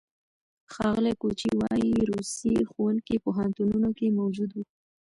ښاغلي 0.73 1.13
کوچي 1.21 1.51
وايي، 1.59 1.93
روسي 2.09 2.53
ښوونکي 2.69 3.15
پوهنتونونو 3.23 3.89
کې 3.97 4.07
موجود 4.19 4.49
وو. 4.53 4.63